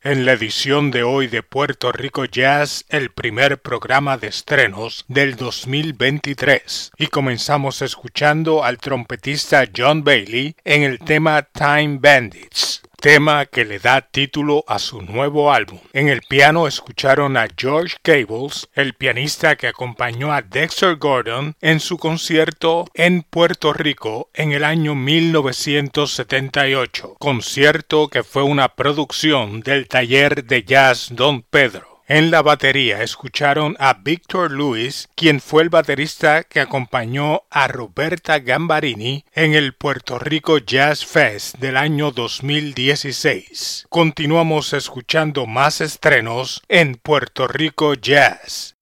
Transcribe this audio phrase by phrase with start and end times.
[0.00, 5.34] En la edición de hoy de Puerto Rico Jazz, el primer programa de estrenos del
[5.34, 6.92] 2023.
[6.98, 13.78] Y comenzamos escuchando al trompetista John Bailey en el tema Time Bandits tema que le
[13.78, 15.78] da título a su nuevo álbum.
[15.92, 21.78] En el piano escucharon a George Cables, el pianista que acompañó a Dexter Gordon en
[21.80, 29.88] su concierto en Puerto Rico en el año 1978, concierto que fue una producción del
[29.88, 31.87] taller de jazz Don Pedro.
[32.10, 38.38] En la batería escucharon a Victor Lewis, quien fue el baterista que acompañó a Roberta
[38.38, 43.88] Gambarini en el Puerto Rico Jazz Fest del año 2016.
[43.90, 48.77] Continuamos escuchando más estrenos en Puerto Rico Jazz.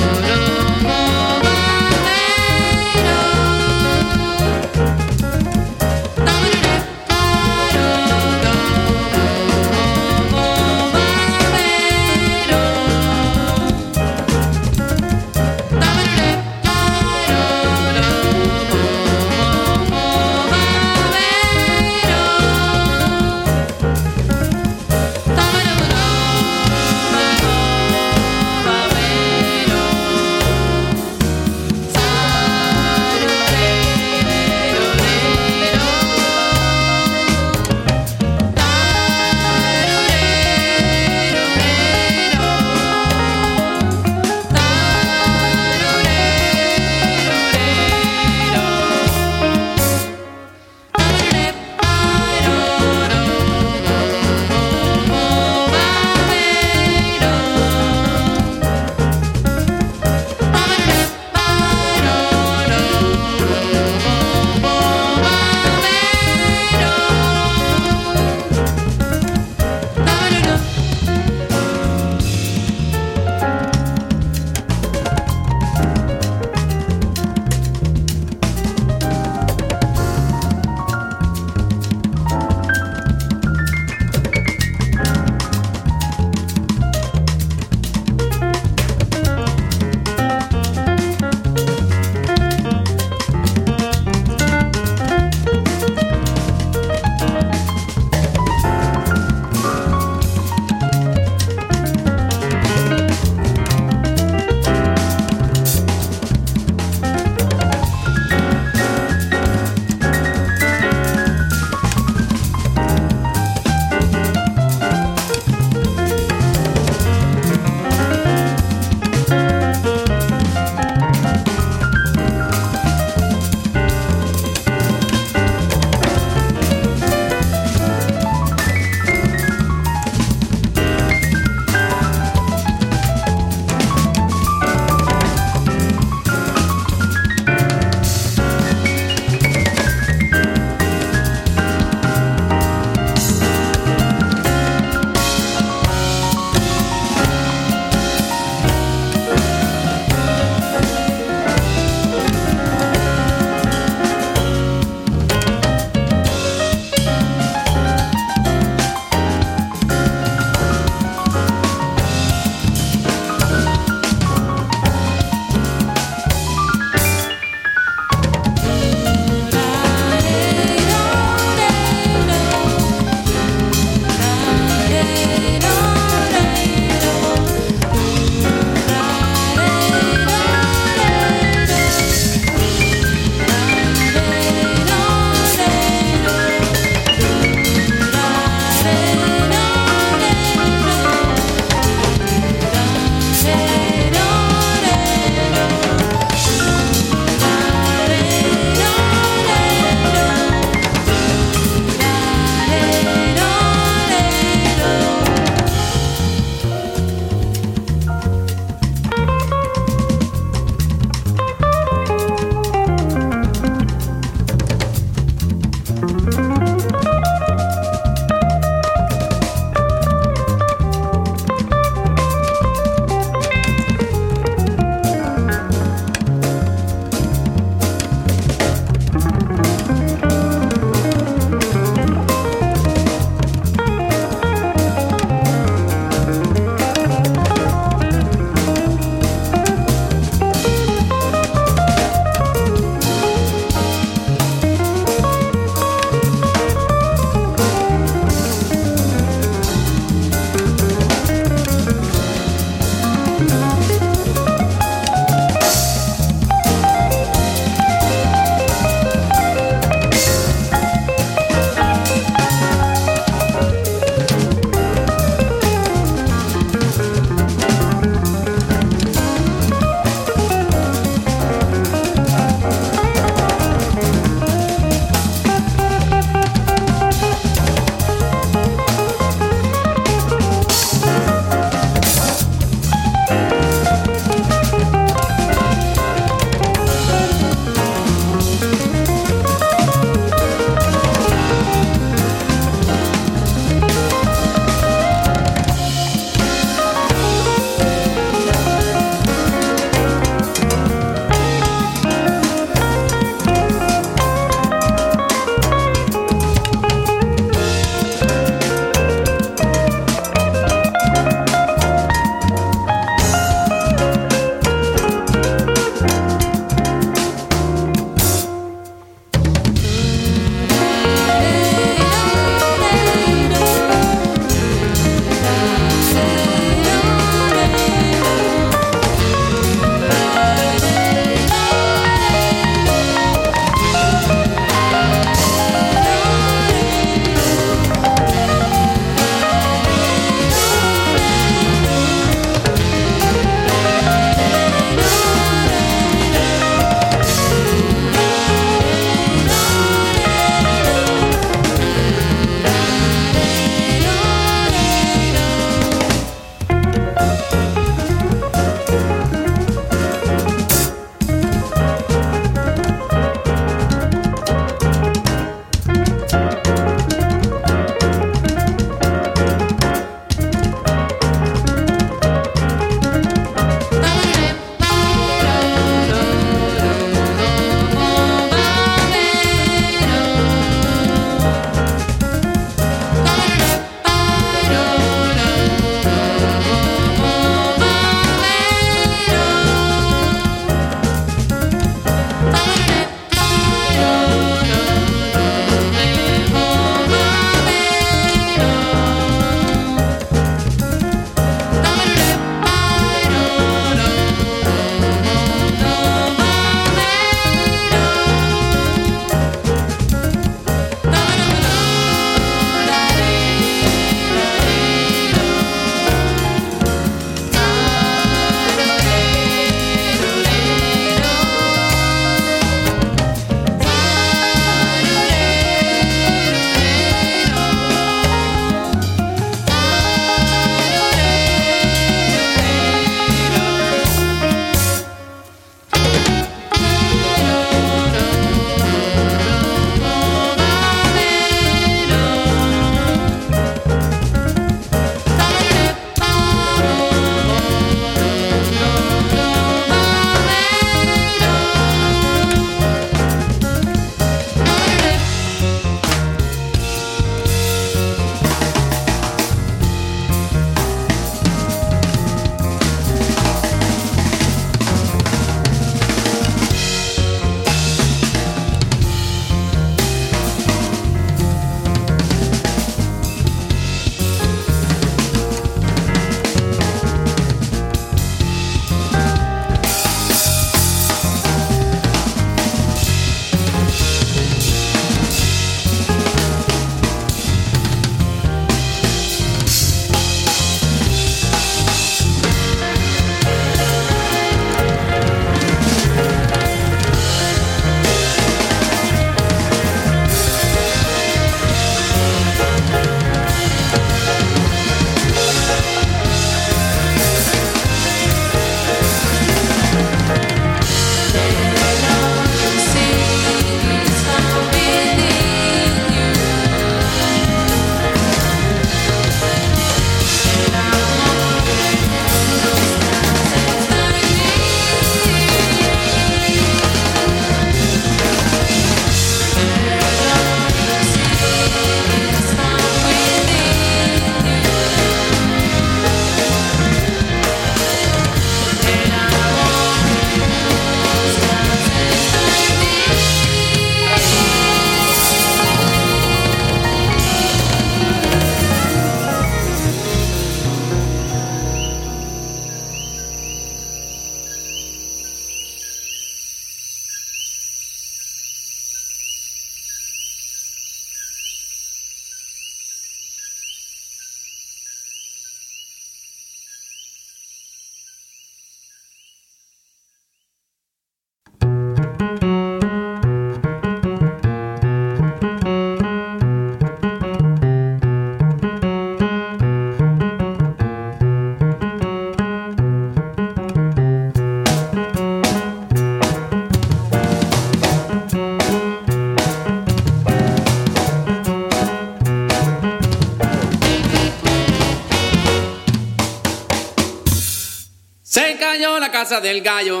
[599.38, 600.00] Del gallo.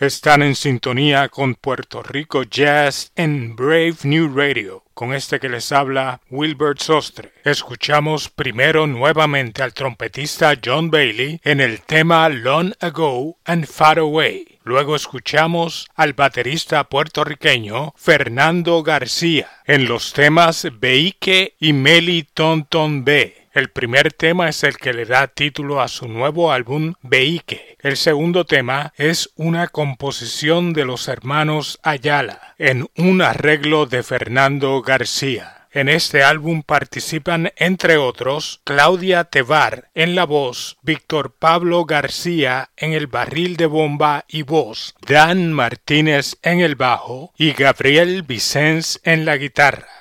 [0.00, 4.82] Están en sintonía con Puerto Rico Jazz en Brave New Radio.
[4.94, 7.34] Con este que les habla Wilbert Sostre.
[7.44, 14.58] Escuchamos primero nuevamente al trompetista John Bailey en el tema Long Ago and Far Away.
[14.64, 23.39] Luego escuchamos al baterista puertorriqueño Fernando García en los temas Beique y Meli Tonton B.
[23.52, 27.76] El primer tema es el que le da título a su nuevo álbum Beique.
[27.80, 34.80] El segundo tema es una composición de los hermanos Ayala en un arreglo de Fernando
[34.82, 35.66] García.
[35.72, 42.92] En este álbum participan, entre otros, Claudia Tevar en la voz, Víctor Pablo García en
[42.92, 49.24] el barril de bomba y voz, Dan Martínez en el bajo y Gabriel Vicens en
[49.24, 49.99] la guitarra.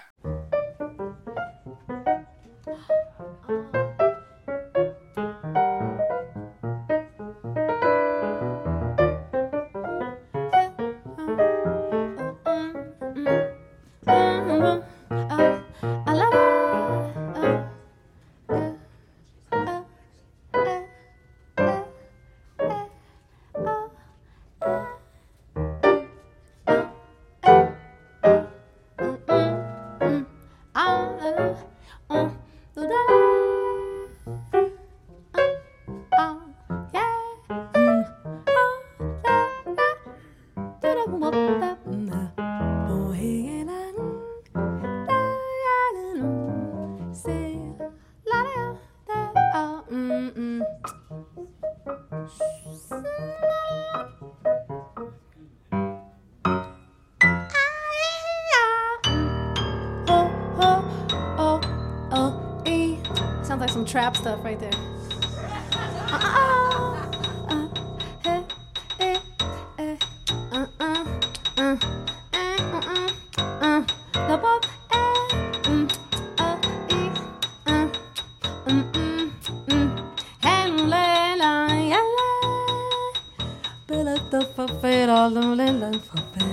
[84.29, 84.67] The fa
[85.09, 86.45] all la la la la fa fe.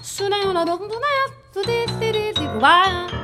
[0.00, 3.23] Shuna yona dong dong na ya tu di di.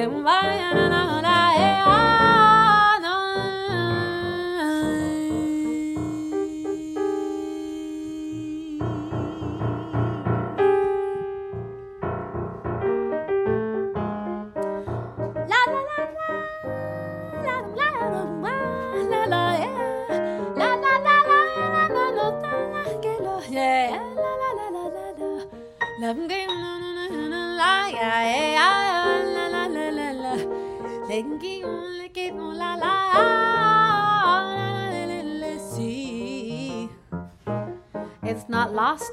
[0.00, 1.09] get mine.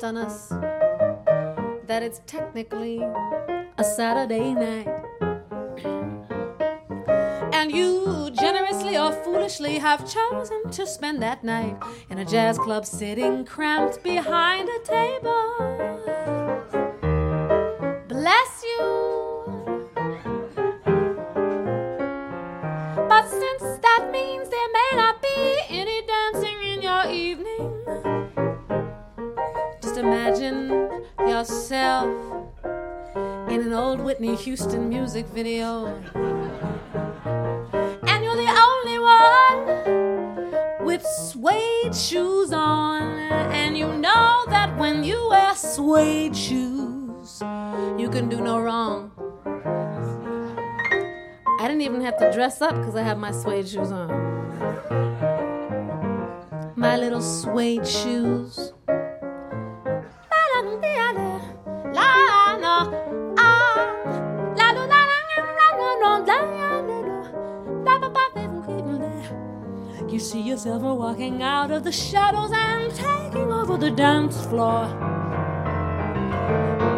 [0.08, 0.48] On us
[1.86, 3.02] that it's technically
[3.78, 4.88] a Saturday night.
[7.54, 11.76] And you generously or foolishly have chosen to spend that night
[12.10, 15.77] in a jazz club sitting cramped behind a table.
[34.28, 35.86] Whitney Houston music video.
[38.04, 43.04] And you're the only one with suede shoes on.
[43.54, 47.42] And you know that when you wear suede shoes,
[47.98, 49.14] you can do no wrong.
[51.62, 54.10] I didn't even have to dress up because I have my suede shoes on.
[56.76, 58.67] My little suede shoes.
[70.18, 74.88] You see yourself walking out of the shadows and taking over the dance floor.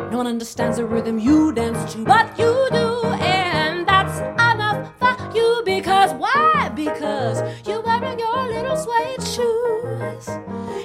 [0.10, 5.36] No one understands the rhythm you dance to, but you do, and that's enough for
[5.36, 5.62] you.
[5.66, 6.72] Because why?
[6.74, 10.30] Because you're wearing your little suede shoes.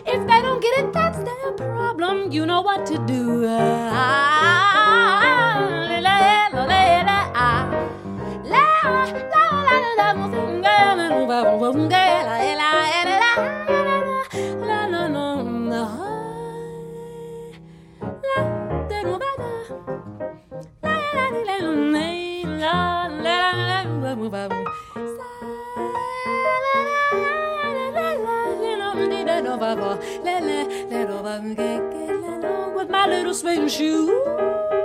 [0.04, 2.32] If they don't get it, that's their problem.
[2.32, 3.44] You know what to do.
[32.76, 34.83] With my little swing shoe.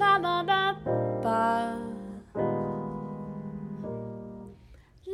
[0.00, 0.62] la la la
[1.22, 1.40] ba.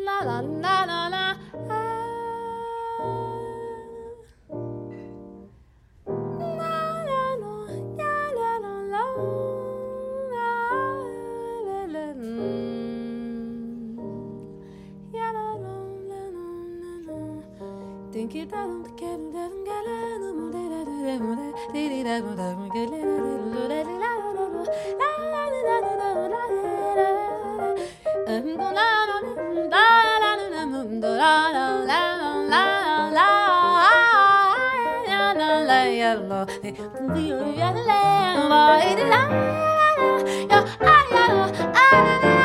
[0.07, 1.25] La la la la la.
[1.71, 1.97] Ah.
[18.17, 19.79] Dinky da dum da dum da dum da
[20.23, 20.63] dum da
[21.19, 22.96] dum da dum da dum da dum da
[36.67, 40.03] We are the yeah, yeah, yeah,
[40.51, 42.36] yeah, yeah,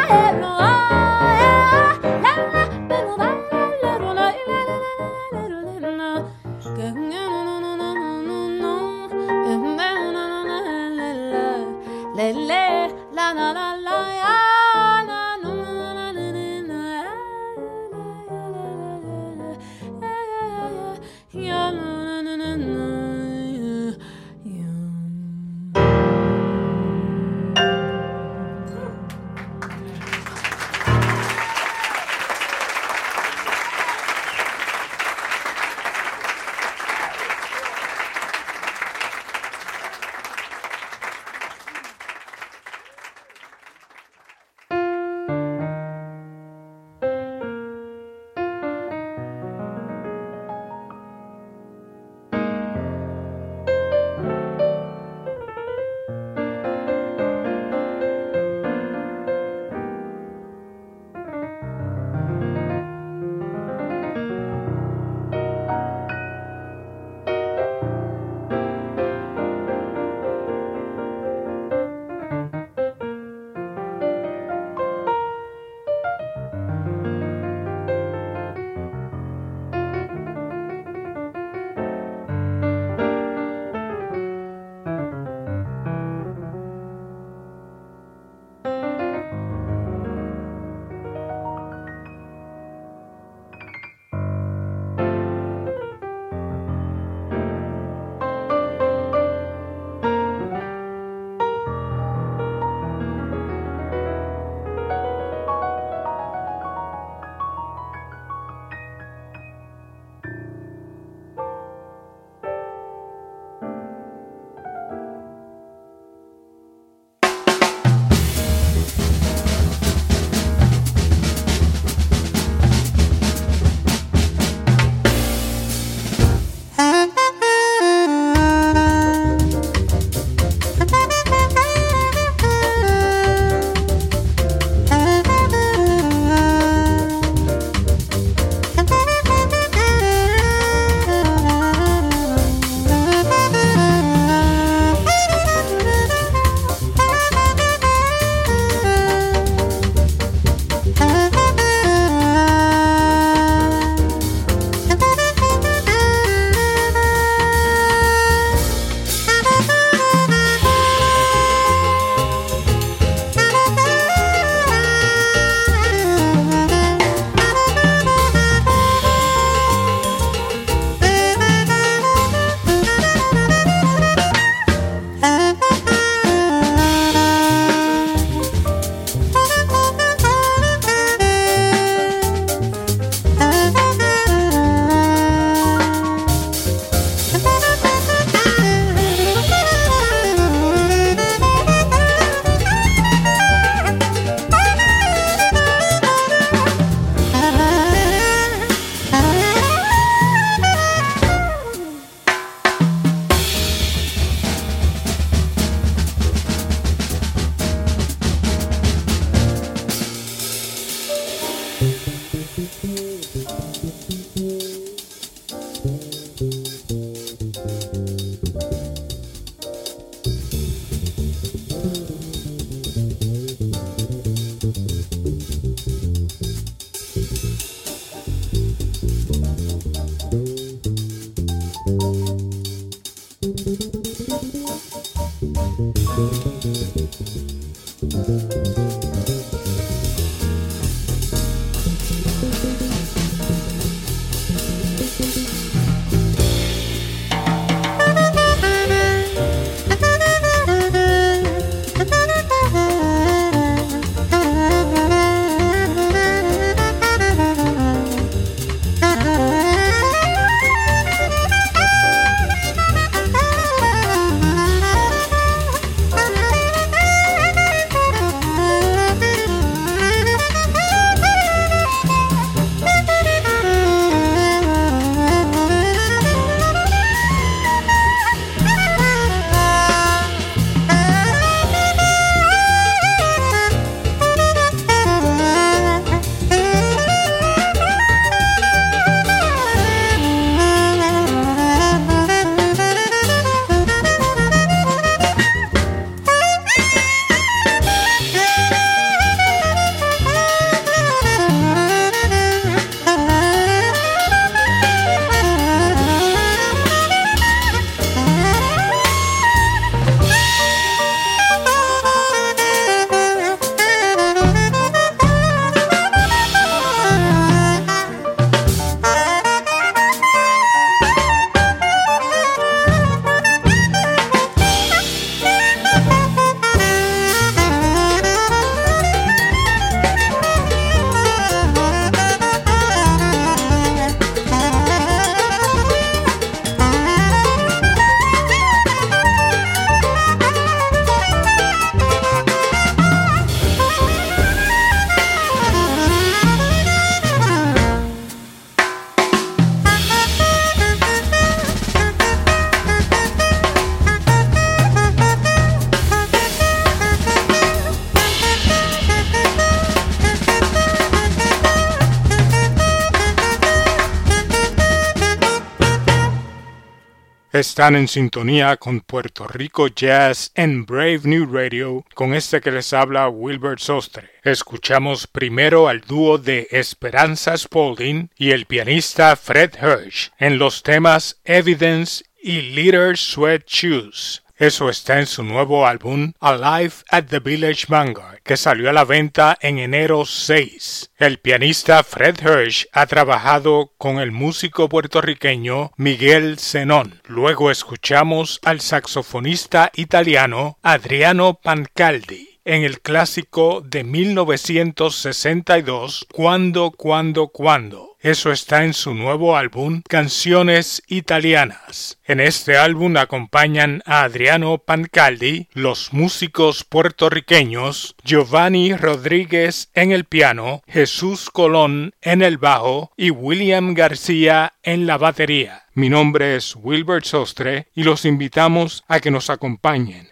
[367.72, 372.92] Están en sintonía con Puerto Rico Jazz en Brave New Radio con este que les
[372.92, 374.30] habla Wilbert Sostre.
[374.44, 381.40] Escuchamos primero al dúo de Esperanza Spalding y el pianista Fred Hirsch en los temas
[381.46, 384.44] Evidence y Leader Sweat Shoes.
[384.62, 389.06] Eso está en su nuevo álbum Alive at the Village Vanguard, que salió a la
[389.06, 391.14] venta en enero 6.
[391.18, 397.22] El pianista Fred Hirsch ha trabajado con el músico puertorriqueño Miguel Zenón.
[397.26, 408.11] Luego escuchamos al saxofonista italiano Adriano Pancaldi en el clásico de 1962 Cuando, cuando, cuando
[408.22, 412.20] eso está en su nuevo álbum Canciones Italianas.
[412.26, 420.84] En este álbum acompañan a Adriano Pancaldi, los músicos puertorriqueños, Giovanni Rodríguez en el piano,
[420.88, 425.86] Jesús Colón en el bajo y William García en la batería.
[425.94, 430.32] Mi nombre es Wilbert Sostre y los invitamos a que nos acompañen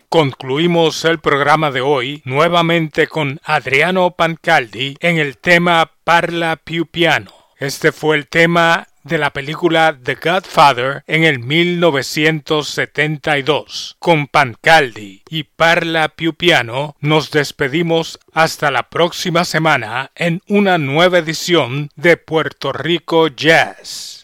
[0.11, 7.31] Concluimos el programa de hoy nuevamente con Adriano Pancaldi en el tema Parla più piano.
[7.57, 13.95] Este fue el tema de la película The Godfather en el 1972.
[13.99, 21.19] Con Pancaldi y Parla più piano nos despedimos hasta la próxima semana en una nueva
[21.19, 24.20] edición de Puerto Rico Jazz.